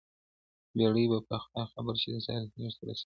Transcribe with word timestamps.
بېړۍ 0.77 1.05
به 1.11 1.17
خدای 1.43 1.65
خبر 1.73 1.95
چي 2.01 2.09
د 2.13 2.17
ساحل 2.25 2.45
غېږ 2.55 2.73
ته 2.77 2.83
رسېږي 2.87 2.99